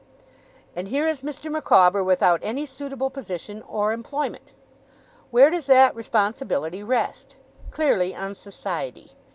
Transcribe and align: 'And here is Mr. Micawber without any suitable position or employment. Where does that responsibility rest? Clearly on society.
'And 0.75 0.87
here 0.87 1.05
is 1.05 1.21
Mr. 1.21 1.51
Micawber 1.51 2.03
without 2.03 2.39
any 2.41 2.65
suitable 2.65 3.11
position 3.11 3.61
or 3.61 3.93
employment. 3.93 4.51
Where 5.29 5.51
does 5.51 5.67
that 5.67 5.95
responsibility 5.95 6.81
rest? 6.81 7.35
Clearly 7.71 8.15
on 8.15 8.33
society. 8.33 9.11